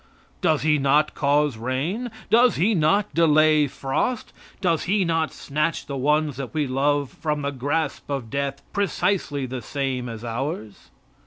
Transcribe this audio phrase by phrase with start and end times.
[0.41, 2.09] Does he not cause rain?
[2.31, 4.33] Does he not delay frost?
[4.59, 9.45] Does he not snatch the ones that we love from the grasp of death precisely
[9.45, 10.89] the same as ours?